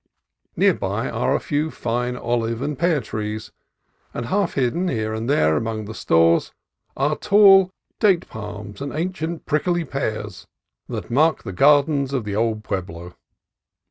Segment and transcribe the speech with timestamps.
[0.55, 3.51] Near by are a few fine olive and pear trees;
[4.15, 6.51] and half hidden here and there among the stores
[6.97, 10.47] are tall date palms and ancient prickly pears
[10.89, 13.13] that mark the gardens of the old pueblo.